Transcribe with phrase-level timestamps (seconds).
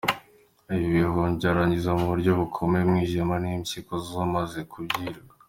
[0.73, 5.19] Ibi bihumyo byangiza mu buryo bukomeye umwijima n’impyiko z’umaze kubirya.